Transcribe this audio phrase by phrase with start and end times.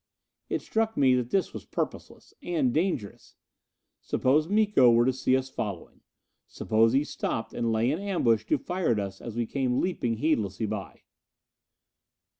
[0.49, 3.35] It struck me that this was purposeless and dangerous.
[4.01, 6.01] Suppose Miko were to see us following?
[6.47, 10.17] Suppose he stopped and lay in ambush to fire at us as we came leaping
[10.17, 11.03] heedlessly by?